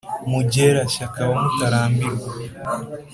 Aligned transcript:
mugera-shyaka 0.29 1.21
wa 1.31 1.37
mutarambirwa, 1.43 2.29